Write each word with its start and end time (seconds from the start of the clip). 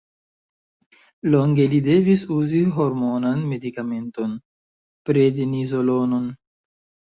Longe 1.33 1.67
li 1.73 1.81
devis 1.87 2.23
uzi 2.37 2.63
hormonan 2.79 3.45
medikamenton: 3.53 4.35
prednizolonon. 5.13 6.29